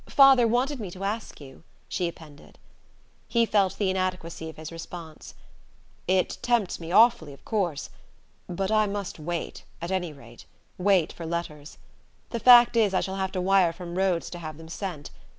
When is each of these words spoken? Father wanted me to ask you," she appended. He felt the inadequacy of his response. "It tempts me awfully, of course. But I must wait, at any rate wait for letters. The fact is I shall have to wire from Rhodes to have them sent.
Father 0.09 0.47
wanted 0.47 0.79
me 0.79 0.89
to 0.89 1.03
ask 1.03 1.39
you," 1.39 1.61
she 1.87 2.07
appended. 2.07 2.57
He 3.27 3.45
felt 3.45 3.77
the 3.77 3.91
inadequacy 3.91 4.49
of 4.49 4.57
his 4.57 4.71
response. 4.71 5.35
"It 6.07 6.39
tempts 6.41 6.79
me 6.79 6.91
awfully, 6.91 7.33
of 7.33 7.45
course. 7.45 7.91
But 8.49 8.71
I 8.71 8.87
must 8.87 9.19
wait, 9.19 9.63
at 9.79 9.91
any 9.91 10.11
rate 10.11 10.45
wait 10.79 11.13
for 11.13 11.27
letters. 11.27 11.77
The 12.31 12.39
fact 12.39 12.75
is 12.75 12.95
I 12.95 13.01
shall 13.01 13.17
have 13.17 13.31
to 13.33 13.41
wire 13.41 13.71
from 13.73 13.93
Rhodes 13.95 14.31
to 14.31 14.39
have 14.39 14.57
them 14.57 14.69
sent. 14.69 15.11